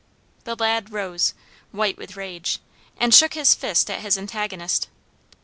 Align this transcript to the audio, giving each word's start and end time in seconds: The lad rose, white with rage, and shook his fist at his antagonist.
The 0.45 0.55
lad 0.55 0.91
rose, 0.91 1.35
white 1.69 1.95
with 1.95 2.17
rage, 2.17 2.57
and 2.97 3.13
shook 3.13 3.35
his 3.35 3.53
fist 3.53 3.87
at 3.91 3.99
his 4.01 4.17
antagonist. 4.17 4.87